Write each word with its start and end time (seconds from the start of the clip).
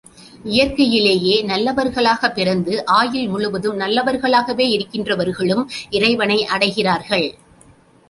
இயற்கையிலேயே 0.43 1.35
நல்லவர்களாக 1.41 2.31
பிறந்து, 2.31 2.85
ஆயுள் 2.85 3.27
முழுவதும் 3.27 3.79
நல்லவர்களாகவே 3.79 4.67
இருக்கின்றவர்களும் 4.77 5.65
இறைவனை 5.89 6.47
அடைகிறார்கள். 6.57 7.27